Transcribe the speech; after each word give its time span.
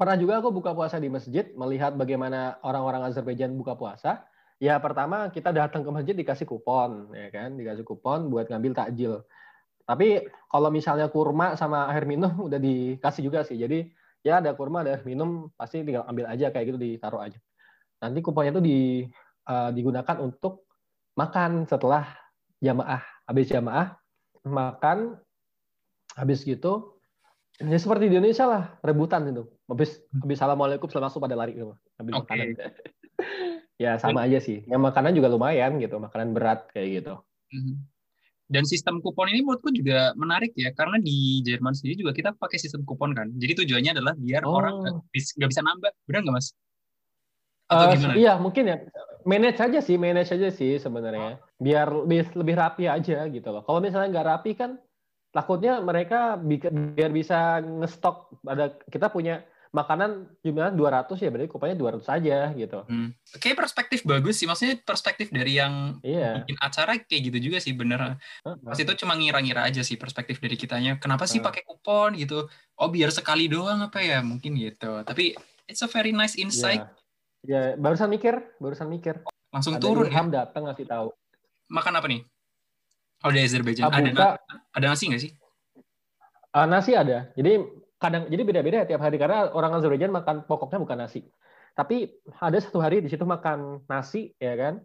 pernah 0.00 0.16
juga 0.16 0.40
aku 0.40 0.48
buka 0.48 0.72
puasa 0.72 0.96
di 0.96 1.12
masjid, 1.12 1.52
melihat 1.52 1.92
bagaimana 1.92 2.56
orang-orang 2.64 3.12
Azerbaijan 3.12 3.52
buka 3.52 3.76
puasa. 3.76 4.24
Ya 4.56 4.80
pertama 4.80 5.28
kita 5.28 5.52
datang 5.52 5.84
ke 5.84 5.90
masjid 5.92 6.16
dikasih 6.16 6.48
kupon, 6.48 7.12
ya 7.12 7.28
kan, 7.28 7.52
dikasih 7.60 7.84
kupon 7.84 8.32
buat 8.32 8.48
ngambil 8.48 8.72
takjil. 8.72 9.20
Tapi 9.84 10.24
kalau 10.48 10.72
misalnya 10.72 11.12
kurma 11.12 11.52
sama 11.60 11.92
air 11.92 12.08
minum 12.08 12.32
udah 12.48 12.56
dikasih 12.56 13.28
juga 13.28 13.44
sih. 13.44 13.60
Jadi 13.60 13.92
ya 14.24 14.40
ada 14.40 14.56
kurma 14.56 14.80
ada 14.80 14.96
air 14.96 15.04
minum 15.04 15.52
pasti 15.52 15.84
tinggal 15.84 16.08
ambil 16.08 16.32
aja 16.32 16.48
kayak 16.48 16.72
gitu 16.72 16.78
ditaruh 16.80 17.20
aja. 17.20 17.36
Nanti 18.00 18.24
kuponnya 18.24 18.56
itu 18.56 18.62
di, 18.64 18.78
uh, 19.52 19.68
digunakan 19.68 20.16
untuk 20.16 20.64
makan 21.12 21.68
setelah 21.68 22.08
jamaah. 22.64 23.04
Habis 23.28 23.52
jamaah 23.52 24.00
makan 24.48 25.20
habis 26.16 26.40
gitu 26.48 26.99
ya 27.60 27.78
seperti 27.78 28.08
di 28.08 28.16
Indonesia 28.16 28.48
lah 28.48 28.62
rebutan 28.80 29.28
itu. 29.28 29.44
Habis 29.68 30.00
habis 30.16 30.36
assalamualaikum 30.40 30.88
selamat 30.88 31.20
pada 31.20 31.36
lari 31.36 31.52
gitu 31.56 31.76
ambil 32.00 32.12
okay. 32.20 32.24
makanan. 32.24 32.48
Ya 33.80 33.96
sama 33.96 34.28
aja 34.28 34.36
sih. 34.44 34.60
Yang 34.68 34.92
makanan 34.92 35.16
juga 35.16 35.32
lumayan 35.32 35.80
gitu 35.80 35.96
makanan 35.96 36.36
berat 36.36 36.68
kayak 36.72 37.00
gitu. 37.00 37.14
Mhm. 37.50 37.76
dan 38.50 38.66
sistem 38.66 38.98
kupon 38.98 39.30
ini 39.30 39.46
menurutku 39.46 39.70
juga 39.70 40.10
menarik 40.18 40.50
ya 40.58 40.74
karena 40.74 40.98
di 40.98 41.38
Jerman 41.46 41.70
sendiri 41.70 42.02
juga 42.02 42.10
kita 42.10 42.30
pakai 42.34 42.58
sistem 42.58 42.82
kupon 42.82 43.14
kan. 43.14 43.30
Jadi 43.38 43.62
tujuannya 43.62 43.94
adalah 43.94 44.18
biar 44.18 44.42
oh. 44.42 44.58
orang 44.58 45.06
nggak 45.14 45.50
bisa 45.54 45.62
nambah. 45.62 45.94
Benar 46.10 46.20
nggak 46.26 46.34
mas? 46.34 46.50
Atau 47.70 48.10
uh, 48.10 48.18
iya 48.18 48.34
mungkin 48.42 48.66
ya. 48.66 48.76
Manage 49.22 49.62
aja 49.62 49.78
sih 49.78 49.94
manage 49.94 50.34
aja 50.34 50.50
sih 50.50 50.82
sebenarnya. 50.82 51.38
Biar 51.62 51.94
lebih 51.94 52.34
lebih 52.34 52.54
rapi 52.58 52.84
aja 52.90 53.22
gitu 53.30 53.48
loh. 53.54 53.62
Kalau 53.62 53.78
misalnya 53.78 54.18
nggak 54.18 54.28
rapi 54.34 54.52
kan 54.58 54.82
takutnya 55.30 55.78
mereka 55.78 56.34
biar 56.36 57.10
bisa 57.14 57.62
ngestok 57.62 58.42
ada 58.46 58.74
kita 58.90 59.10
punya 59.10 59.46
makanan 59.70 60.26
jumlahnya 60.42 60.74
200 60.74 61.14
ya 61.22 61.30
berarti 61.30 61.46
kupanya 61.46 61.76
200 61.78 62.02
saja 62.02 62.38
gitu. 62.58 62.82
Hmm. 62.90 63.14
Kayak 63.38 63.62
perspektif 63.62 64.02
bagus 64.02 64.42
sih, 64.42 64.46
maksudnya 64.50 64.82
perspektif 64.82 65.30
dari 65.30 65.62
yang 65.62 66.02
iya. 66.02 66.42
bikin 66.42 66.58
acara 66.58 66.98
kayak 66.98 67.22
gitu 67.30 67.38
juga 67.38 67.62
sih 67.62 67.70
bener. 67.78 68.18
Uh, 68.42 68.58
Pas 68.66 68.74
itu 68.74 68.90
cuma 68.98 69.14
ngira-ngira 69.14 69.62
aja 69.62 69.86
sih 69.86 69.94
perspektif 69.94 70.42
dari 70.42 70.58
kitanya. 70.58 70.98
Kenapa 70.98 71.30
sih 71.30 71.38
uh. 71.38 71.46
pakai 71.46 71.62
kupon 71.62 72.18
gitu? 72.18 72.50
Oh 72.82 72.90
biar 72.90 73.14
sekali 73.14 73.46
doang 73.46 73.86
apa 73.86 74.02
ya 74.02 74.18
mungkin 74.26 74.58
gitu. 74.58 75.06
Tapi 75.06 75.38
it's 75.70 75.86
a 75.86 75.88
very 75.88 76.10
nice 76.10 76.34
insight. 76.34 76.82
Ya, 77.46 77.70
ya 77.70 77.78
barusan 77.78 78.10
mikir, 78.10 78.42
barusan 78.58 78.90
mikir. 78.90 79.22
Langsung 79.54 79.78
Ada 79.78 79.82
turun 79.86 80.10
Ilham 80.10 80.34
ya. 80.34 80.42
datang 80.42 80.66
ngasih 80.66 80.86
tahu. 80.90 81.14
Makan 81.70 81.94
apa 81.94 82.06
nih? 82.10 82.26
Oh 83.20 83.30
di 83.32 83.40
Azerbaijan 83.44 83.92
Abuka, 83.92 84.00
ada 84.00 84.10
na 84.12 84.28
ada 84.72 84.86
nasi 84.96 85.04
nggak 85.12 85.22
sih? 85.22 85.32
Uh, 86.56 86.64
nasi 86.64 86.96
ada. 86.96 87.28
Jadi 87.36 87.60
kadang 88.00 88.32
jadi 88.32 88.42
beda-beda 88.48 88.88
tiap 88.88 89.04
hari 89.04 89.20
karena 89.20 89.52
orang 89.52 89.76
Azerbaijan 89.76 90.08
makan 90.08 90.48
pokoknya 90.48 90.80
bukan 90.80 91.04
nasi. 91.04 91.28
Tapi 91.76 92.08
ada 92.40 92.56
satu 92.56 92.80
hari 92.80 93.04
di 93.04 93.12
situ 93.12 93.28
makan 93.28 93.84
nasi 93.92 94.32
ya 94.40 94.56
kan. 94.56 94.80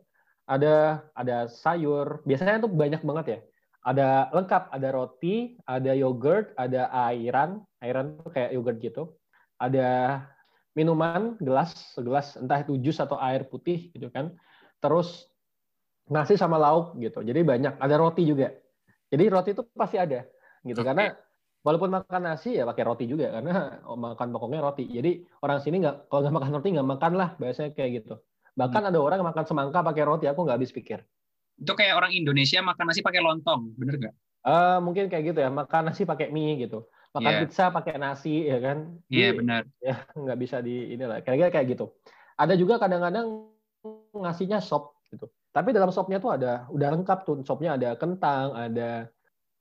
Ada 0.45 1.07
ada 1.15 1.47
sayur. 1.47 2.21
Biasanya 2.27 2.67
tuh 2.67 2.71
banyak 2.75 3.01
banget 3.07 3.25
ya. 3.25 3.39
Ada 3.85 4.33
lengkap, 4.33 4.63
ada 4.73 4.87
roti, 4.91 5.55
ada 5.63 5.93
yogurt, 5.93 6.51
ada 6.57 6.89
airan, 7.07 7.63
airan 7.79 8.19
tuh 8.19 8.33
kayak 8.33 8.51
yogurt 8.51 8.77
gitu. 8.83 9.15
Ada 9.61 10.21
minuman 10.75 11.39
gelas, 11.39 11.95
segelas 11.95 12.35
entah 12.35 12.59
itu 12.59 12.75
jus 12.83 12.99
atau 12.99 13.15
air 13.15 13.47
putih 13.47 13.95
gitu 13.95 14.11
kan. 14.11 14.35
Terus 14.83 15.31
nasi 16.09 16.37
sama 16.37 16.61
lauk 16.61 16.97
gitu. 17.01 17.21
Jadi 17.25 17.41
banyak. 17.41 17.81
Ada 17.81 17.95
roti 17.97 18.23
juga. 18.25 18.53
Jadi 19.09 19.23
roti 19.29 19.49
itu 19.53 19.63
pasti 19.73 20.01
ada 20.01 20.25
gitu 20.65 20.81
okay. 20.81 20.89
karena 20.89 21.13
walaupun 21.61 21.93
makan 21.93 22.21
nasi 22.25 22.57
ya 22.57 22.65
pakai 22.65 22.83
roti 22.85 23.05
juga 23.05 23.29
karena 23.37 23.81
makan 24.05 24.27
pokoknya 24.33 24.59
roti. 24.61 24.85
Jadi 24.89 25.25
orang 25.45 25.61
sini 25.61 25.81
nggak 25.81 26.09
kalau 26.09 26.25
nggak 26.25 26.35
makan 26.41 26.51
roti 26.57 26.69
nggak 26.73 26.89
makan 26.89 27.11
lah 27.17 27.29
biasanya 27.37 27.71
kayak 27.73 28.03
gitu. 28.03 28.15
Bahkan 28.55 28.81
hmm. 28.81 28.89
ada 28.93 28.99
orang 29.01 29.17
yang 29.21 29.29
makan 29.29 29.45
semangka 29.45 29.79
pakai 29.81 30.03
roti 30.05 30.25
aku 30.29 30.39
nggak 30.45 30.57
habis 30.57 30.73
pikir. 30.73 30.99
Itu 31.55 31.73
kayak 31.73 31.95
orang 31.95 32.11
Indonesia 32.11 32.59
makan 32.59 32.91
nasi 32.91 32.99
pakai 32.99 33.21
lontong, 33.23 33.71
bener 33.79 33.95
nggak? 33.95 34.15
Uh, 34.45 34.77
mungkin 34.83 35.09
kayak 35.09 35.33
gitu 35.33 35.39
ya 35.41 35.49
makan 35.49 35.89
nasi 35.89 36.03
pakai 36.05 36.29
mie 36.29 36.59
gitu. 36.59 36.85
Makan 37.15 37.31
yeah. 37.31 37.41
pizza 37.47 37.65
pakai 37.71 37.95
nasi 37.95 38.43
ya 38.43 38.59
kan? 38.59 38.99
Iya 39.07 39.23
yeah, 39.23 39.31
benar. 39.31 39.61
Ya 39.79 39.95
nggak 40.11 40.37
bisa 40.39 40.59
di 40.59 40.93
inilah. 40.93 41.23
Kira-kira 41.23 41.49
kayak 41.49 41.67
gitu. 41.79 41.95
Ada 42.35 42.59
juga 42.59 42.75
kadang-kadang 42.75 43.47
ngasihnya 44.11 44.59
sop 44.59 44.99
gitu. 45.07 45.31
Tapi 45.55 45.71
dalam 45.71 45.87
sopnya 45.87 46.19
tuh 46.19 46.35
ada 46.35 46.67
udah 46.67 46.89
lengkap 46.99 47.19
tuh 47.23 47.39
sopnya 47.47 47.79
ada 47.79 47.95
kentang, 47.95 48.51
ada 48.51 49.07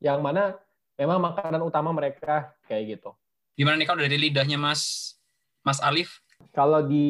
yang 0.02 0.18
mana 0.18 0.58
memang 0.98 1.22
makanan 1.22 1.62
utama 1.62 1.94
mereka 1.94 2.50
kayak 2.66 2.98
gitu. 2.98 3.14
Gimana 3.54 3.78
nih 3.78 3.86
kalau 3.86 4.02
dari 4.02 4.18
lidahnya 4.18 4.58
Mas 4.58 5.14
Mas 5.62 5.78
Alif? 5.78 6.18
Kalau 6.50 6.82
di 6.82 7.06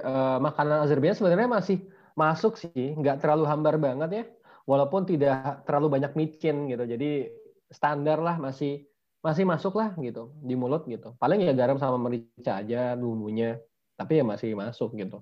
uh, 0.00 0.40
makanan 0.40 0.88
Azerbaijan 0.88 1.20
sebenarnya 1.20 1.60
masih 1.60 1.84
masuk 2.16 2.56
sih, 2.56 2.96
nggak 2.96 3.20
terlalu 3.20 3.44
hambar 3.44 3.76
banget 3.76 4.10
ya, 4.10 4.24
walaupun 4.64 5.04
tidak 5.04 5.68
terlalu 5.68 6.00
banyak 6.00 6.16
micin 6.16 6.72
gitu. 6.72 6.88
Jadi 6.88 7.28
standar 7.68 8.16
lah 8.24 8.40
masih 8.40 8.88
masih 9.20 9.44
masuk 9.44 9.76
lah 9.76 9.92
gitu 10.00 10.32
di 10.40 10.56
mulut 10.56 10.88
gitu. 10.88 11.12
Paling 11.20 11.44
ya 11.44 11.52
garam 11.52 11.76
sama 11.76 12.00
merica 12.00 12.64
aja 12.64 12.96
bumbunya, 12.96 13.60
tapi 14.00 14.18
ya 14.18 14.24
masih 14.24 14.56
masuk 14.56 14.96
gitu. 14.96 15.20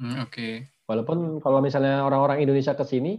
Hmm, 0.00 0.24
Oke. 0.24 0.32
Okay. 0.32 0.54
Walaupun 0.92 1.40
kalau 1.40 1.64
misalnya 1.64 2.04
orang-orang 2.04 2.44
Indonesia 2.44 2.76
ke 2.76 2.84
sini 2.84 3.16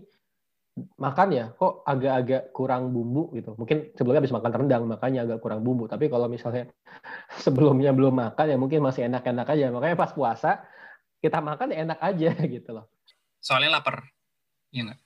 makan 0.97 1.29
ya 1.29 1.45
kok 1.53 1.85
agak-agak 1.85 2.50
kurang 2.50 2.89
bumbu 2.89 3.29
gitu. 3.38 3.53
Mungkin 3.53 3.94
sebelumnya 3.94 4.22
habis 4.25 4.34
makan 4.34 4.51
rendang 4.53 4.84
makanya 4.89 5.25
agak 5.25 5.39
kurang 5.41 5.61
bumbu. 5.61 5.85
Tapi 5.85 6.09
kalau 6.09 6.25
misalnya 6.29 6.69
sebelumnya 7.45 7.94
belum 7.94 8.13
makan 8.13 8.45
ya 8.53 8.57
mungkin 8.57 8.81
masih 8.81 9.09
enak-enak 9.09 9.47
aja. 9.50 9.73
Makanya 9.73 9.97
pas 9.97 10.13
puasa 10.13 10.66
kita 11.22 11.41
makan 11.41 11.73
ya 11.73 11.78
enak 11.85 12.00
aja 12.01 12.31
gitu 12.57 12.69
loh. 12.73 12.85
Soalnya 13.41 13.81
lapar. 13.81 14.05
Iya 14.73 14.94
nggak? 14.94 15.00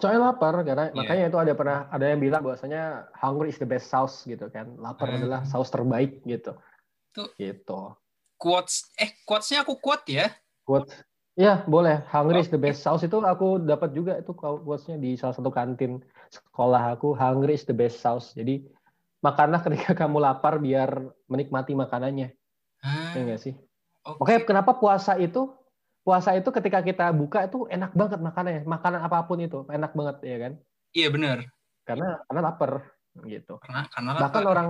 Soalnya 0.00 0.20
lapar 0.32 0.54
karena 0.64 0.84
yeah. 0.90 0.96
makanya 0.96 1.24
itu 1.28 1.38
ada 1.38 1.52
pernah 1.52 1.78
ada 1.92 2.04
yang 2.08 2.20
bilang 2.20 2.42
bahwasanya 2.42 3.12
hungry 3.14 3.52
is 3.52 3.60
the 3.60 3.68
best 3.68 3.92
sauce 3.92 4.24
gitu 4.24 4.48
kan. 4.48 4.72
Lapar 4.80 5.12
hmm. 5.12 5.16
adalah 5.20 5.40
saus 5.44 5.68
terbaik 5.68 6.24
gitu. 6.24 6.56
Tuh. 7.12 7.28
Gitu. 7.36 7.80
Quotes 8.40 8.88
eh 8.96 9.20
quotesnya 9.28 9.62
aku 9.62 9.76
quote 9.78 10.08
ya. 10.08 10.32
Quotes 10.64 10.96
Iya, 11.34 11.66
boleh. 11.66 12.06
Hungry 12.14 12.46
is 12.46 12.50
the 12.50 12.60
best 12.60 12.86
sauce 12.86 13.02
itu 13.02 13.18
aku 13.18 13.58
dapat 13.58 13.90
juga 13.90 14.22
itu 14.22 14.30
quotes-nya 14.38 15.02
di 15.02 15.18
salah 15.18 15.34
satu 15.34 15.50
kantin 15.50 15.98
sekolah 16.30 16.94
aku. 16.94 17.10
Hungry 17.18 17.58
is 17.58 17.66
the 17.66 17.74
best 17.74 17.98
sauce. 17.98 18.30
Jadi 18.38 18.62
makanlah 19.18 19.58
ketika 19.66 19.92
kamu 20.06 20.22
lapar 20.22 20.62
biar 20.62 21.10
menikmati 21.26 21.74
makanannya. 21.74 22.30
Ah, 22.86 23.18
ya 23.18 23.20
enggak 23.26 23.40
sih? 23.42 23.54
Okay. 24.06 24.20
Oke, 24.22 24.34
kenapa 24.46 24.78
puasa 24.78 25.18
itu 25.18 25.50
puasa 26.06 26.38
itu 26.38 26.54
ketika 26.54 26.84
kita 26.86 27.10
buka 27.10 27.50
itu 27.50 27.66
enak 27.66 27.90
banget 27.98 28.22
makanannya. 28.22 28.62
Makanan 28.62 29.00
apa 29.02 29.26
pun 29.26 29.42
itu 29.42 29.66
enak 29.66 29.90
banget 29.90 30.16
ya 30.22 30.36
kan? 30.38 30.52
Iya 30.94 31.08
benar. 31.10 31.38
Karena 31.82 32.22
karena 32.30 32.40
lapar 32.46 32.70
gitu. 33.26 33.58
Karena 33.58 33.90
karena 33.90 34.10
lapar. 34.14 34.22
Bahkan 34.30 34.44
orang 34.46 34.68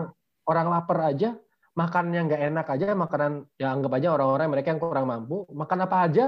orang 0.48 0.66
lapar 0.72 0.98
aja 1.12 1.36
makan 1.74 2.14
yang 2.14 2.24
nggak 2.30 2.42
enak 2.54 2.66
aja 2.70 2.94
makanan 2.94 3.32
yang 3.58 3.70
anggap 3.76 3.92
aja 3.98 4.08
orang-orang 4.14 4.46
mereka 4.48 4.70
yang 4.70 4.80
kurang 4.80 5.10
mampu 5.10 5.42
makan 5.50 5.84
apa 5.84 5.96
aja 6.06 6.24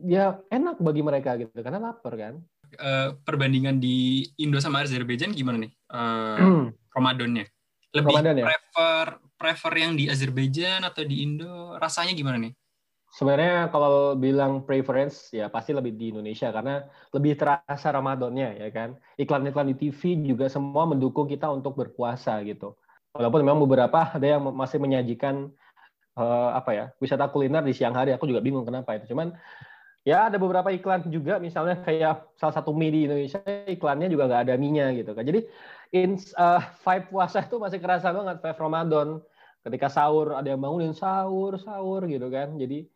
ya 0.00 0.42
enak 0.50 0.82
bagi 0.82 1.02
mereka 1.04 1.38
gitu 1.38 1.54
karena 1.62 1.78
lapar 1.78 2.14
kan. 2.18 2.34
Uh, 2.74 3.14
perbandingan 3.22 3.78
di 3.78 4.26
Indo 4.34 4.58
sama 4.58 4.82
Azerbaijan 4.82 5.30
gimana 5.30 5.62
nih 5.62 5.72
uh. 5.94 6.66
Ramadannya? 6.96 7.46
Lebih 7.94 8.10
Ramadan, 8.10 8.34
ya? 8.42 8.44
prefer 8.50 9.06
prefer 9.38 9.72
yang 9.78 9.92
di 9.94 10.10
Azerbaijan 10.10 10.82
atau 10.82 11.06
di 11.06 11.22
Indo? 11.22 11.78
Rasanya 11.78 12.14
gimana 12.14 12.42
nih? 12.42 12.52
Sebenarnya 13.14 13.70
kalau 13.70 14.18
bilang 14.18 14.66
preference 14.66 15.30
ya 15.30 15.46
pasti 15.46 15.70
lebih 15.70 15.94
di 15.94 16.10
Indonesia 16.10 16.50
karena 16.50 16.82
lebih 17.14 17.38
terasa 17.38 17.94
Ramadannya 17.94 18.58
ya 18.58 18.68
kan. 18.74 18.98
Iklan-iklan 19.14 19.70
di 19.70 19.78
TV 19.78 20.18
juga 20.26 20.50
semua 20.50 20.82
mendukung 20.82 21.30
kita 21.30 21.46
untuk 21.46 21.78
berpuasa 21.78 22.42
gitu. 22.42 22.74
Walaupun 23.14 23.46
memang 23.46 23.62
beberapa 23.62 24.10
ada 24.10 24.26
yang 24.26 24.42
masih 24.50 24.82
menyajikan 24.82 25.46
uh, 26.18 26.50
apa 26.58 26.70
ya 26.74 26.84
wisata 26.98 27.30
kuliner 27.30 27.62
di 27.62 27.70
siang 27.70 27.94
hari. 27.94 28.10
Aku 28.10 28.26
juga 28.26 28.42
bingung 28.42 28.66
kenapa 28.66 28.98
itu. 28.98 29.14
Cuman 29.14 29.30
ya 30.04 30.28
ada 30.28 30.36
beberapa 30.36 30.68
iklan 30.68 31.08
juga 31.08 31.40
misalnya 31.40 31.80
kayak 31.80 32.36
salah 32.36 32.54
satu 32.54 32.76
mie 32.76 32.92
di 32.92 33.00
Indonesia 33.08 33.40
iklannya 33.64 34.12
juga 34.12 34.28
nggak 34.28 34.42
ada 34.48 34.54
mie-nya 34.60 34.92
gitu 34.92 35.16
kan 35.16 35.24
jadi 35.24 35.48
in 35.94 36.18
uh, 36.34 36.58
vibe 36.82 37.06
puasa 37.14 37.46
itu 37.46 37.56
masih 37.62 37.78
kerasa 37.78 38.10
banget 38.10 38.42
vibe 38.42 38.58
Ramadan. 38.58 39.08
Ketika 39.64 39.88
sahur 39.88 40.36
ada 40.36 40.44
yang 40.44 40.60
bangunin 40.60 40.92
sahur 40.92 41.56
sahur 41.56 42.04
gitu 42.10 42.26
kan. 42.28 42.58
Jadi 42.58 42.90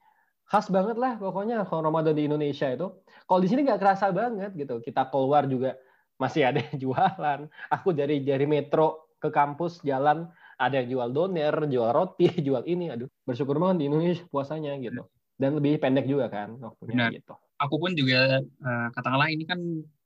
khas 0.50 0.66
banget 0.68 0.98
lah 0.98 1.16
pokoknya 1.16 1.62
kalau 1.70 1.86
Ramadan 1.88 2.18
di 2.18 2.26
Indonesia 2.26 2.66
itu. 2.68 2.90
Kalau 3.24 3.40
di 3.40 3.48
sini 3.48 3.62
nggak 3.64 3.80
kerasa 3.80 4.10
banget 4.10 4.52
gitu. 4.58 4.82
Kita 4.82 5.06
keluar 5.08 5.46
juga 5.46 5.78
masih 6.18 6.50
ada 6.50 6.58
yang 6.58 6.76
jualan. 6.84 7.40
Aku 7.70 7.94
dari 7.94 8.20
dari 8.26 8.44
metro 8.44 9.14
ke 9.22 9.30
kampus 9.30 9.80
jalan 9.86 10.26
ada 10.58 10.82
yang 10.82 10.90
jual 10.90 11.08
doner 11.14 11.54
jual 11.70 11.88
roti 11.94 12.28
jual 12.46 12.66
ini. 12.66 12.90
Aduh 12.90 13.08
bersyukur 13.22 13.56
banget 13.62 13.86
di 13.86 13.94
Indonesia 13.94 14.26
puasanya 14.26 14.74
gitu 14.82 15.06
dan 15.38 15.54
lebih 15.54 15.78
pendek 15.78 16.04
juga 16.10 16.26
kan 16.28 16.58
waktunya 16.58 17.08
Benar. 17.08 17.10
gitu. 17.14 17.34
Aku 17.58 17.74
pun 17.78 17.94
juga 17.94 18.42
uh, 18.42 18.88
katakanlah 18.94 19.30
ini 19.30 19.46
kan 19.46 19.58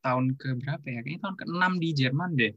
tahun 0.04 0.36
ke 0.36 0.60
berapa 0.60 0.84
ya? 0.88 1.00
Kayaknya 1.04 1.20
tahun 1.24 1.36
ke-6 1.40 1.64
di 1.80 1.88
Jerman 1.96 2.30
deh. 2.36 2.54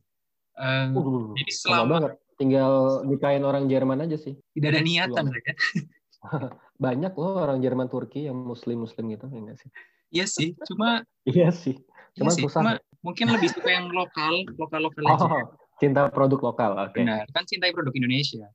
Uh, 0.56 0.88
uh, 0.96 1.24
jadi 1.36 1.52
selama 1.52 2.16
tinggal 2.36 3.04
nikahin 3.08 3.44
orang 3.44 3.68
Jerman 3.68 4.04
aja 4.04 4.16
sih. 4.20 4.36
Tidak 4.56 4.70
ada 4.72 4.84
niatan 4.84 5.32
ya. 5.32 5.56
Banyak 6.84 7.14
loh 7.16 7.44
orang 7.44 7.60
Jerman 7.64 7.88
Turki 7.88 8.28
yang 8.28 8.36
muslim-muslim 8.36 9.16
gitu 9.16 9.26
ya 9.32 9.40
enggak 9.40 9.58
sih? 9.60 9.70
Iya 10.12 10.26
sih, 10.28 10.50
cuma 10.68 11.04
Iya 11.28 11.50
sih. 11.52 11.76
Cuma 12.16 12.32
iya 12.32 12.40
susah. 12.48 12.62
Cuma 12.62 12.72
mungkin 13.04 13.28
lebih 13.32 13.52
suka 13.52 13.70
yang 13.70 13.92
lokal, 13.92 14.48
lokal-lokal 14.56 15.04
oh, 15.04 15.16
aja. 15.16 15.28
Cinta 15.76 16.08
produk 16.08 16.40
lokal, 16.40 16.72
oke. 16.80 16.96
Okay. 16.96 17.04
Benar, 17.04 17.28
kan 17.36 17.44
cintai 17.44 17.76
produk 17.76 17.92
Indonesia. 17.92 18.48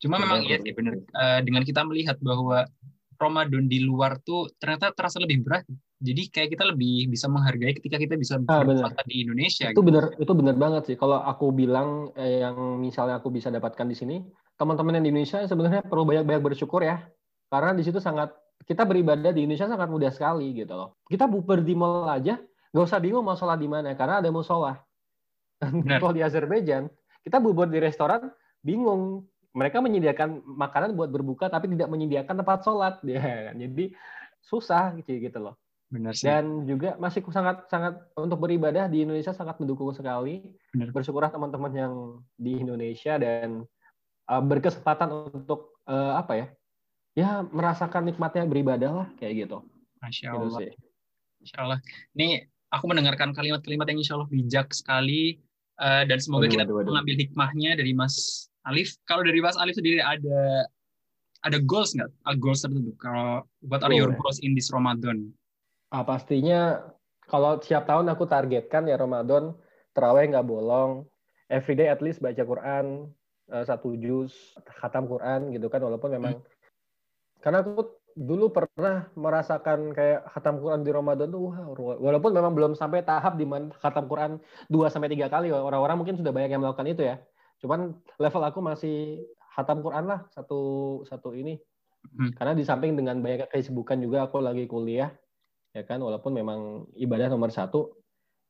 Cuma 0.00 0.16
memang 0.20 0.44
iya 0.44 0.60
sih 0.60 0.72
benar. 0.72 0.96
Uh, 1.12 1.40
dengan 1.44 1.62
kita 1.64 1.84
melihat 1.84 2.16
bahwa 2.20 2.64
Ramadan 3.16 3.66
di 3.70 3.82
luar 3.82 4.20
tuh 4.22 4.50
ternyata 4.58 4.92
terasa 4.92 5.22
lebih 5.22 5.44
berat. 5.44 5.64
Jadi 6.04 6.28
kayak 6.28 6.52
kita 6.52 6.64
lebih 6.68 7.08
bisa 7.08 7.32
menghargai 7.32 7.80
ketika 7.80 7.96
kita 7.96 8.14
bisa 8.20 8.36
ah, 8.50 8.60
berpuasa 8.60 9.00
di 9.08 9.24
Indonesia. 9.24 9.72
Itu 9.72 9.80
gitu. 9.80 9.88
benar, 9.88 10.04
itu 10.20 10.32
benar 10.36 10.56
banget 10.60 10.82
sih. 10.92 10.96
Kalau 11.00 11.22
aku 11.24 11.54
bilang 11.54 12.12
eh, 12.18 12.44
yang 12.44 12.76
misalnya 12.76 13.22
aku 13.22 13.32
bisa 13.32 13.48
dapatkan 13.48 13.88
di 13.88 13.96
sini, 13.96 14.16
teman-teman 14.60 15.00
yang 15.00 15.04
di 15.08 15.10
Indonesia 15.16 15.40
sebenarnya 15.48 15.80
perlu 15.86 16.04
banyak-banyak 16.04 16.42
bersyukur 16.44 16.84
ya. 16.84 17.00
Karena 17.48 17.72
di 17.72 17.82
situ 17.86 18.02
sangat 18.02 18.36
kita 18.64 18.84
beribadah 18.84 19.32
di 19.32 19.44
Indonesia 19.44 19.68
sangat 19.68 19.88
mudah 19.88 20.12
sekali 20.12 20.52
gitu 20.52 20.76
loh. 20.76 21.00
Kita 21.08 21.24
buper 21.24 21.64
di 21.64 21.72
mall 21.72 22.08
aja, 22.08 22.36
nggak 22.70 22.84
usah 22.84 23.00
bingung 23.00 23.24
mau 23.24 23.36
sholat 23.36 23.56
di 23.60 23.68
mana 23.68 23.96
karena 23.96 24.20
ada 24.20 24.28
musola. 24.28 24.76
Kalau 26.02 26.12
di 26.12 26.20
Azerbaijan, 26.20 26.88
kita 27.24 27.40
bubur 27.40 27.68
di 27.72 27.80
restoran 27.80 28.28
bingung 28.60 29.24
mereka 29.54 29.78
menyediakan 29.78 30.42
makanan 30.44 30.98
buat 30.98 31.14
berbuka 31.14 31.46
tapi 31.46 31.70
tidak 31.70 31.88
menyediakan 31.88 32.34
tempat 32.42 32.66
sholat. 32.66 32.98
Ya 33.06 33.50
kan 33.50 33.56
jadi 33.56 33.94
susah 34.42 34.98
gitu 35.00 35.22
gitu 35.22 35.38
loh. 35.40 35.56
Benar 35.94 36.10
sih. 36.16 36.26
dan 36.26 36.66
juga 36.66 36.98
masih 36.98 37.22
sangat 37.30 37.70
sangat 37.70 37.94
untuk 38.18 38.42
beribadah 38.42 38.90
di 38.90 39.06
Indonesia 39.06 39.30
sangat 39.30 39.62
mendukung 39.62 39.94
sekali. 39.94 40.42
Benar. 40.74 40.90
bersyukurlah 40.90 41.30
teman-teman 41.30 41.72
yang 41.72 41.92
di 42.34 42.58
Indonesia 42.58 43.14
dan 43.14 43.62
uh, 44.26 44.42
berkesempatan 44.42 45.30
untuk 45.30 45.78
uh, 45.86 46.18
apa 46.18 46.32
ya 46.34 46.46
ya 47.14 47.28
merasakan 47.46 48.10
nikmatnya 48.10 48.42
beribadah 48.42 48.90
lah 48.90 49.08
kayak 49.22 49.46
gitu. 49.46 49.62
Masya 50.02 50.34
gitu 50.34 50.38
Allah. 50.50 50.60
gitu 50.66 50.86
Masya 51.46 51.58
Allah. 51.62 51.78
Ini 52.18 52.26
aku 52.74 52.84
mendengarkan 52.90 53.30
kalimat-kalimat 53.30 53.86
yang 53.86 53.98
Insya 54.02 54.18
Allah 54.18 54.30
bijak 54.34 54.74
sekali 54.74 55.38
uh, 55.78 56.02
dan 56.02 56.18
semoga 56.18 56.50
aduh, 56.50 56.52
kita 56.58 56.64
aduh, 56.66 56.76
aduh. 56.82 56.90
mengambil 56.90 57.14
hikmahnya 57.22 57.70
dari 57.78 57.94
Mas 57.94 58.48
Alif, 58.64 58.96
kalau 59.04 59.20
dari 59.20 59.44
Mas 59.44 59.60
Alif 59.60 59.76
sendiri 59.76 60.00
ada 60.00 60.64
ada 61.44 61.58
goals 61.60 61.92
nggak? 61.92 62.10
Uh, 62.24 62.36
goals 62.40 62.64
tertentu. 62.64 62.96
Kalau 62.96 63.44
what 63.60 63.84
are 63.84 63.92
your 63.92 64.16
goals 64.16 64.40
in 64.40 64.56
this 64.56 64.72
Ramadan? 64.72 65.28
Ah, 65.92 66.02
pastinya 66.02 66.80
kalau 67.28 67.60
setiap 67.60 67.84
tahun 67.84 68.08
aku 68.08 68.24
targetkan 68.24 68.88
ya 68.88 68.96
Ramadan 68.96 69.52
terawih 69.92 70.32
nggak 70.32 70.48
bolong, 70.48 71.04
everyday 71.52 71.92
at 71.92 72.00
least 72.00 72.24
baca 72.24 72.40
Quran 72.40 73.12
uh, 73.52 73.64
satu 73.64 73.94
juz, 74.00 74.32
khatam 74.80 75.04
Quran 75.06 75.52
gitu 75.52 75.68
kan 75.68 75.84
walaupun 75.84 76.16
memang 76.16 76.40
hmm. 76.40 76.44
karena 77.44 77.60
aku 77.60 78.00
dulu 78.14 78.54
pernah 78.54 79.10
merasakan 79.18 79.90
kayak 79.90 80.22
khatam 80.30 80.62
Quran 80.62 80.86
di 80.86 80.94
Ramadan 80.94 81.34
tuh 81.34 81.50
walaupun 81.98 82.30
memang 82.30 82.54
belum 82.54 82.72
sampai 82.78 83.02
tahap 83.02 83.34
di 83.34 83.42
mana 83.42 83.74
khatam 83.82 84.06
Quran 84.06 84.38
2 84.70 84.86
sampai 84.86 85.10
tiga 85.10 85.26
kali 85.26 85.50
orang-orang 85.50 85.98
mungkin 85.98 86.14
sudah 86.14 86.30
banyak 86.30 86.54
yang 86.54 86.62
melakukan 86.62 86.88
itu 86.88 87.02
ya. 87.04 87.18
Cuman 87.64 87.96
level 88.20 88.42
aku 88.44 88.60
masih 88.60 89.24
hatam 89.56 89.80
Quran 89.80 90.04
lah 90.04 90.28
satu 90.36 91.00
satu 91.08 91.32
ini. 91.32 91.56
Hmm. 92.04 92.36
Karena 92.36 92.52
di 92.52 92.60
samping 92.60 92.92
dengan 92.92 93.24
banyak 93.24 93.48
kesibukan 93.48 93.96
juga 93.96 94.28
aku 94.28 94.44
lagi 94.44 94.68
kuliah, 94.68 95.08
ya 95.72 95.80
kan. 95.88 96.04
Walaupun 96.04 96.36
memang 96.36 96.84
ibadah 97.00 97.32
nomor 97.32 97.48
satu, 97.48 97.96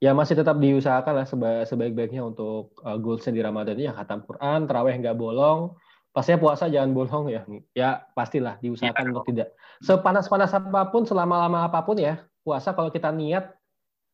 ya 0.03 0.11
masih 0.11 0.35
tetap 0.35 0.59
diusahakan 0.59 1.23
lah 1.23 1.27
seba, 1.31 1.63
sebaik-baiknya 1.63 2.27
untuk 2.27 2.75
uh, 2.83 2.99
goalsnya 2.99 3.31
di 3.31 3.47
Ramadan 3.47 3.79
ini 3.79 3.87
ya 3.87 3.95
hatam 3.95 4.27
Quran, 4.27 4.67
terawih 4.67 4.99
nggak 4.99 5.15
bolong, 5.15 5.79
pastinya 6.11 6.43
puasa 6.43 6.67
jangan 6.67 6.91
bolong 6.91 7.31
ya. 7.31 7.47
Ya 7.79 8.03
pastilah 8.19 8.59
diusahakan 8.59 9.05
ya, 9.07 9.11
untuk 9.15 9.25
tidak 9.31 9.49
sepanas-panas 9.79 10.51
apa 10.51 10.91
pun, 10.91 11.07
selama-lama 11.07 11.71
apa 11.71 11.79
pun 11.87 12.03
ya 12.03 12.19
puasa 12.43 12.75
kalau 12.75 12.91
kita 12.91 13.15
niat 13.15 13.55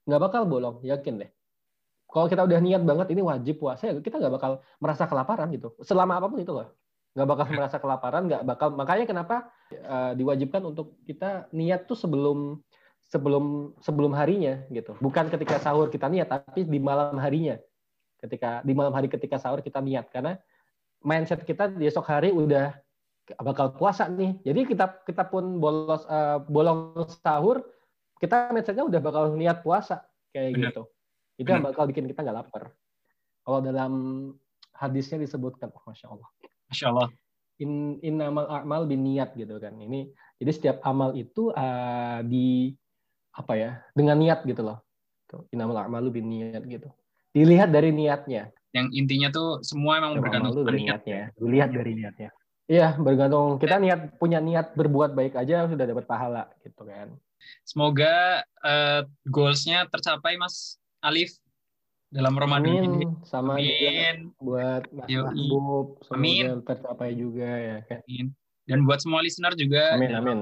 nggak 0.04 0.20
bakal 0.20 0.44
bolong, 0.44 0.84
yakin 0.84 1.24
deh 1.24 1.32
kalau 2.10 2.26
kita 2.26 2.42
udah 2.42 2.58
niat 2.58 2.82
banget 2.82 3.14
ini 3.14 3.22
wajib 3.22 3.62
puasa 3.62 3.86
ya 3.86 3.94
kita 4.02 4.18
nggak 4.18 4.34
bakal 4.34 4.52
merasa 4.82 5.06
kelaparan 5.06 5.46
gitu. 5.54 5.78
Selama 5.80 6.18
apa 6.18 6.26
pun 6.26 6.42
itu 6.42 6.50
loh. 6.50 6.74
Nggak 7.14 7.28
bakal 7.30 7.46
iya. 7.46 7.54
merasa 7.54 7.76
kelaparan 7.78 8.22
nggak 8.26 8.42
bakal 8.42 8.68
makanya 8.74 9.06
kenapa 9.06 9.36
uh, 9.86 10.12
diwajibkan 10.18 10.62
untuk 10.66 10.98
kita 11.06 11.46
niat 11.54 11.86
tuh 11.86 11.94
sebelum 11.94 12.58
sebelum 13.06 13.74
sebelum 13.78 14.12
harinya 14.18 14.58
gitu. 14.74 14.98
Bukan 14.98 15.30
ketika 15.30 15.62
sahur 15.62 15.86
kita 15.86 16.10
niat 16.10 16.26
tapi 16.26 16.66
di 16.66 16.78
malam 16.82 17.14
harinya. 17.22 17.58
Ketika 18.18 18.60
di 18.66 18.74
malam 18.74 18.92
hari 18.92 19.06
ketika 19.06 19.38
sahur 19.38 19.62
kita 19.62 19.78
niat. 19.78 20.10
Karena 20.10 20.34
mindset 21.06 21.46
kita 21.46 21.70
di 21.70 21.86
esok 21.86 22.10
hari 22.10 22.34
udah 22.34 22.74
bakal 23.38 23.70
puasa 23.70 24.10
nih. 24.10 24.42
Jadi 24.42 24.66
kita 24.66 25.06
kita 25.06 25.30
pun 25.30 25.62
bolos 25.62 26.02
uh, 26.10 26.42
bolong 26.42 27.06
sahur 27.22 27.62
kita 28.18 28.50
mindsetnya 28.50 28.82
udah 28.82 28.98
bakal 28.98 29.30
niat 29.38 29.62
puasa 29.62 30.02
kayak 30.34 30.58
Benar. 30.58 30.74
gitu 30.74 30.84
itu 31.40 31.48
yang 31.48 31.64
bakal 31.64 31.88
bikin 31.88 32.04
kita 32.04 32.20
nggak 32.20 32.36
lapar. 32.36 32.76
Kalau 33.40 33.64
dalam 33.64 33.92
hadisnya 34.76 35.16
disebutkan, 35.24 35.72
oh, 35.72 35.82
masya 35.88 36.12
Allah. 36.12 36.28
Masya 36.68 36.86
Allah. 36.92 37.08
In, 37.60 37.96
in 38.04 38.20
amal 38.20 38.44
amal 38.48 38.84
biniat 38.84 39.32
gitu 39.36 39.56
kan. 39.56 39.72
Ini 39.76 40.12
jadi 40.36 40.52
setiap 40.52 40.76
amal 40.84 41.16
itu 41.16 41.52
uh, 41.52 42.20
di 42.24 42.72
apa 43.36 43.52
ya 43.56 43.70
dengan 43.96 44.16
niat 44.20 44.44
gitu 44.44 44.64
loh. 44.64 44.80
In 45.52 45.60
amal 45.64 45.80
amal 45.80 46.08
biniat 46.12 46.64
gitu. 46.68 46.88
Dilihat 47.32 47.72
dari 47.72 47.92
niatnya. 47.92 48.52
Yang 48.72 48.86
intinya 48.96 49.28
tuh 49.28 49.48
semua 49.60 50.00
emang 50.00 50.20
bergantung 50.20 50.64
dari 50.64 50.88
niatnya. 50.88 51.32
Dilihat 51.36 51.70
dari 51.72 51.92
niatnya. 51.96 52.30
Iya, 52.70 52.94
bergantung 52.96 53.58
kita 53.58 53.76
niat 53.82 54.16
punya 54.16 54.38
niat 54.38 54.78
berbuat 54.78 55.12
baik 55.12 55.34
aja 55.36 55.66
sudah 55.66 55.84
dapat 55.84 56.06
pahala 56.06 56.48
gitu 56.62 56.86
kan. 56.86 57.12
Semoga 57.66 58.40
uh, 58.62 59.04
goalsnya 59.28 59.84
tercapai 59.90 60.40
Mas 60.40 60.79
Alif 61.00 61.32
dalam 62.10 62.34
Ramadan 62.34 62.76
Amin. 62.76 62.84
ini. 62.90 63.02
Sama 63.24 63.56
Amin. 63.56 64.34
buat 64.42 64.84
Mas 64.90 65.08
Mahbub, 65.08 66.02
Amin. 66.10 66.60
tercapai 66.66 67.14
juga 67.14 67.48
ya 67.48 67.78
kan. 67.86 68.02
Amin. 68.04 68.26
Dan 68.66 68.86
buat 68.86 69.00
semua 69.02 69.22
listener 69.24 69.54
juga. 69.56 69.96
Amin, 69.96 70.12
amin. 70.14 70.38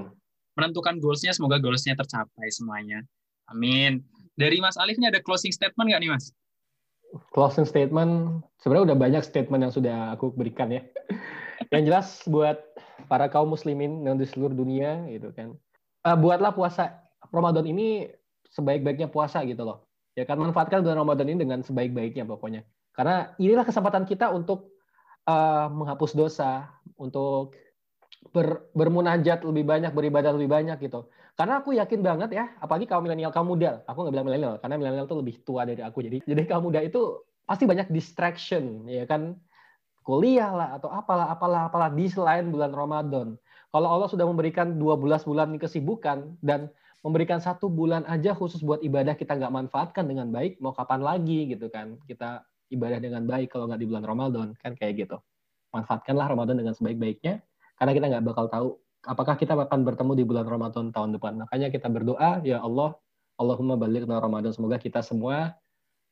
Menentukan 0.58 0.98
goalsnya, 0.98 1.30
semoga 1.30 1.62
goalsnya 1.62 1.94
tercapai 1.94 2.50
semuanya. 2.50 3.04
Amin. 3.48 4.02
Dari 4.34 4.58
Mas 4.58 4.76
Alif 4.76 4.98
ini 4.98 5.08
ada 5.08 5.22
closing 5.22 5.54
statement 5.54 5.88
nggak 5.88 6.02
nih 6.02 6.10
Mas? 6.12 6.34
Closing 7.32 7.64
statement, 7.64 8.44
sebenarnya 8.60 8.92
udah 8.92 8.98
banyak 8.98 9.22
statement 9.24 9.64
yang 9.64 9.72
sudah 9.72 10.12
aku 10.12 10.34
berikan 10.34 10.68
ya. 10.68 10.84
yang 11.72 11.88
jelas 11.88 12.20
buat 12.28 12.60
para 13.08 13.30
kaum 13.32 13.48
muslimin 13.48 14.04
yang 14.04 14.20
di 14.20 14.28
seluruh 14.28 14.52
dunia 14.52 15.08
gitu 15.08 15.32
kan. 15.32 15.56
Uh, 16.04 16.16
buatlah 16.18 16.52
puasa 16.52 17.00
Ramadan 17.32 17.64
ini 17.64 18.12
sebaik-baiknya 18.52 19.08
puasa 19.08 19.40
gitu 19.44 19.64
loh 19.64 19.87
Ya 20.18 20.26
kan 20.26 20.34
manfaatkan 20.42 20.82
bulan 20.82 20.98
Ramadan 20.98 21.30
ini 21.30 21.46
dengan 21.46 21.62
sebaik-baiknya 21.62 22.26
pokoknya. 22.26 22.66
Karena 22.90 23.30
inilah 23.38 23.62
kesempatan 23.62 24.02
kita 24.02 24.34
untuk 24.34 24.74
uh, 25.30 25.70
menghapus 25.70 26.18
dosa, 26.18 26.66
untuk 26.98 27.54
ber, 28.34 28.66
bermunajat 28.74 29.46
lebih 29.46 29.62
banyak, 29.62 29.94
beribadah 29.94 30.34
lebih 30.34 30.50
banyak 30.50 30.82
gitu. 30.82 31.06
Karena 31.38 31.62
aku 31.62 31.78
yakin 31.78 32.02
banget 32.02 32.34
ya, 32.34 32.50
apalagi 32.58 32.90
kaum 32.90 33.06
milenial, 33.06 33.30
kaum 33.30 33.46
muda. 33.46 33.86
Aku 33.86 34.02
nggak 34.02 34.14
bilang 34.18 34.26
milenial, 34.26 34.58
karena 34.58 34.74
milenial 34.74 35.06
itu 35.06 35.16
lebih 35.22 35.34
tua 35.46 35.62
dari 35.62 35.86
aku. 35.86 36.02
Jadi, 36.02 36.26
jadi 36.26 36.42
kaum 36.50 36.66
muda 36.66 36.82
itu 36.82 37.22
pasti 37.46 37.62
banyak 37.62 37.86
distraction, 37.94 38.82
ya 38.90 39.06
kan? 39.06 39.38
Kuliah 40.02 40.50
lah 40.50 40.68
atau 40.74 40.90
apalah, 40.90 41.30
apalah, 41.30 41.70
apalah 41.70 41.94
di 41.94 42.10
selain 42.10 42.50
bulan 42.50 42.74
Ramadan. 42.74 43.38
Kalau 43.70 43.86
Allah 43.86 44.10
sudah 44.10 44.26
memberikan 44.26 44.74
12 44.80 45.28
bulan 45.28 45.54
kesibukan 45.60 46.34
dan 46.42 46.72
memberikan 47.02 47.38
satu 47.38 47.70
bulan 47.70 48.02
aja 48.10 48.34
khusus 48.34 48.60
buat 48.60 48.82
ibadah 48.82 49.14
kita 49.14 49.38
nggak 49.38 49.52
manfaatkan 49.54 50.04
dengan 50.04 50.28
baik, 50.34 50.58
mau 50.58 50.74
kapan 50.74 51.00
lagi 51.02 51.50
gitu 51.54 51.70
kan 51.70 51.96
kita 52.10 52.42
ibadah 52.68 52.98
dengan 53.00 53.24
baik 53.24 53.52
kalau 53.52 53.70
nggak 53.70 53.80
di 53.80 53.88
bulan 53.88 54.04
Ramadan 54.04 54.46
kan 54.58 54.74
kayak 54.74 55.06
gitu. 55.06 55.16
Manfaatkanlah 55.72 56.26
Ramadan 56.32 56.58
dengan 56.58 56.74
sebaik-baiknya 56.74 57.40
karena 57.78 57.92
kita 57.94 58.06
nggak 58.10 58.24
bakal 58.24 58.46
tahu 58.50 58.68
apakah 59.06 59.34
kita 59.38 59.54
akan 59.54 59.86
bertemu 59.86 60.12
di 60.18 60.24
bulan 60.26 60.46
Ramadan 60.48 60.90
tahun 60.90 61.14
depan. 61.16 61.38
Makanya 61.46 61.68
kita 61.70 61.86
berdoa 61.86 62.42
ya 62.42 62.58
Allah, 62.60 62.96
Allahumma 63.38 63.78
balighna 63.78 64.18
Ramadan 64.18 64.50
semoga 64.50 64.80
kita 64.80 65.04
semua 65.04 65.54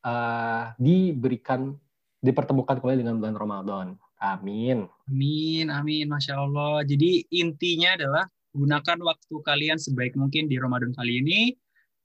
uh, 0.06 0.72
diberikan 0.78 1.74
dipertemukan 2.22 2.78
kembali 2.78 3.02
dengan 3.02 3.16
bulan 3.18 3.36
Ramadan. 3.36 3.86
Amin. 4.16 4.88
Amin, 5.04 5.68
amin, 5.68 6.08
masya 6.08 6.40
Allah. 6.40 6.80
Jadi 6.88 7.28
intinya 7.28 7.92
adalah 8.00 8.24
gunakan 8.56 8.98
waktu 9.04 9.34
kalian 9.44 9.76
sebaik 9.76 10.16
mungkin 10.16 10.48
di 10.48 10.56
Ramadan 10.56 10.96
kali 10.96 11.20
ini. 11.20 11.40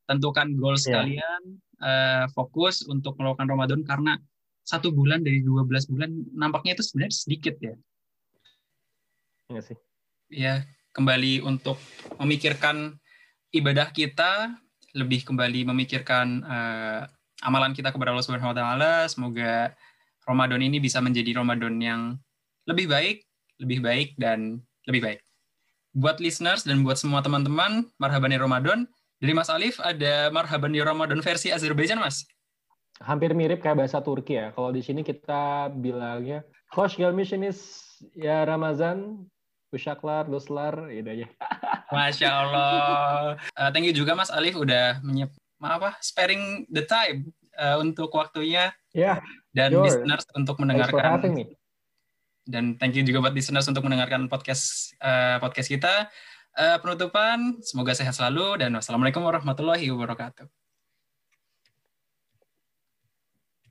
Tentukan 0.05 0.59
goals 0.59 0.83
yeah. 0.85 0.99
kalian, 0.99 1.41
uh, 1.79 2.25
fokus 2.35 2.83
untuk 2.83 3.15
melakukan 3.15 3.47
Ramadan 3.47 3.81
karena 3.87 4.19
satu 4.61 4.91
bulan 4.91 5.23
dari 5.23 5.41
12 5.41 5.91
bulan 5.91 6.11
nampaknya 6.35 6.75
itu 6.75 6.83
sebenarnya 6.83 7.15
sedikit 7.15 7.55
ya. 7.63 7.75
Iya 9.51 9.61
sih. 9.63 9.77
Ya, 10.31 10.55
kembali 10.95 11.43
untuk 11.43 11.79
memikirkan 12.19 12.95
ibadah 13.51 13.91
kita, 13.91 14.55
lebih 14.95 15.23
kembali 15.27 15.67
memikirkan 15.67 16.43
uh, 16.43 17.03
amalan 17.43 17.75
kita 17.75 17.91
kepada 17.91 18.11
Allah 18.11 18.23
Subhanahu 18.23 18.51
wa 18.51 18.57
taala. 18.57 18.93
Semoga 19.07 19.75
Ramadan 20.23 20.61
ini 20.63 20.79
bisa 20.79 21.03
menjadi 21.03 21.35
Ramadan 21.35 21.75
yang 21.81 22.01
lebih 22.69 22.87
baik, 22.87 23.17
lebih 23.59 23.79
baik 23.83 24.09
dan 24.15 24.61
lebih 24.87 25.01
baik. 25.03 25.19
Buat 25.91 26.23
listeners 26.23 26.63
dan 26.63 26.87
buat 26.87 26.95
semua 26.95 27.19
teman-teman, 27.19 27.83
marhaban 27.99 28.31
Ramadan. 28.31 28.87
Dari 29.19 29.35
Mas 29.35 29.51
Alif 29.51 29.77
ada 29.83 30.31
marhaban 30.31 30.71
Ramadan 30.73 31.19
versi 31.19 31.51
Azerbaijan, 31.51 31.99
Mas? 31.99 32.23
Hampir 33.03 33.35
mirip 33.35 33.59
kayak 33.59 33.83
bahasa 33.83 33.99
Turki 33.99 34.39
ya. 34.39 34.55
Kalau 34.55 34.71
di 34.71 34.79
sini 34.79 35.03
kita 35.03 35.69
bilangnya 35.75 36.47
Hoş 36.71 36.95
gelmişsiniz 36.95 37.83
ya 38.15 38.47
Ramazan, 38.47 39.27
Ushaklar, 39.75 40.31
Doslar, 40.31 40.87
gitu 40.87 41.27
ya. 41.27 41.27
Masya 41.95 42.29
Allah. 42.31 43.35
Uh, 43.59 43.69
thank 43.75 43.83
you 43.83 43.91
juga 43.91 44.15
Mas 44.15 44.31
Alif 44.31 44.55
udah 44.55 45.03
menyiap 45.03 45.35
apa 45.59 45.99
sparing 45.99 46.63
the 46.71 46.87
time 46.87 47.35
uh, 47.59 47.75
untuk 47.83 48.15
waktunya. 48.15 48.71
Ya. 48.95 49.15
Yeah, 49.15 49.17
dan 49.51 49.75
sure. 49.75 49.83
listeners 49.83 50.23
untuk 50.31 50.55
mendengarkan. 50.63 51.19
Dan 52.45 52.77
thank 52.81 52.97
you 52.97 53.05
juga 53.05 53.29
buat 53.29 53.35
listeners 53.35 53.67
untuk 53.69 53.85
mendengarkan 53.85 54.25
podcast 54.27 54.95
uh, 55.01 55.37
podcast 55.37 55.69
kita. 55.69 56.09
Uh, 56.51 56.77
penutupan, 56.83 57.63
semoga 57.63 57.95
sehat 57.95 58.11
selalu 58.11 58.59
dan 58.59 58.75
wassalamualaikum 58.75 59.23
warahmatullahi 59.23 59.87
wabarakatuh. 59.87 60.60